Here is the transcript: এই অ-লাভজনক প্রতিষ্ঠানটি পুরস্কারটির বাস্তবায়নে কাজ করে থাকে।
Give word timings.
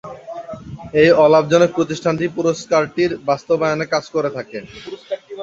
এই 1.01 1.09
অ-লাভজনক 1.17 1.69
প্রতিষ্ঠানটি 1.77 2.25
পুরস্কারটির 2.37 3.11
বাস্তবায়নে 3.29 3.85
কাজ 3.93 4.05
করে 4.15 4.29
থাকে। 4.37 4.59